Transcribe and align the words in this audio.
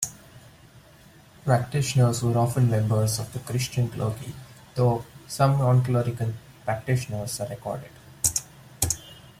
Practitioners 1.45 2.23
were 2.23 2.35
often 2.35 2.71
members 2.71 3.19
of 3.19 3.31
the 3.33 3.37
Christian 3.39 3.87
clergy, 3.87 4.33
though 4.73 5.05
some 5.27 5.59
nonclerical 5.59 6.33
practitioners 6.65 7.39
are 7.39 7.49
recorded. 7.49 7.91